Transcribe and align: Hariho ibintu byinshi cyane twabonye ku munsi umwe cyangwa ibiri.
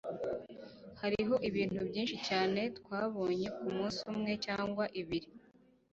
Hariho 1.01 1.35
ibintu 1.49 1.79
byinshi 1.89 2.15
cyane 2.27 2.61
twabonye 2.77 3.47
ku 3.57 3.65
munsi 3.75 3.99
umwe 4.11 4.31
cyangwa 4.45 4.83
ibiri. 5.01 5.27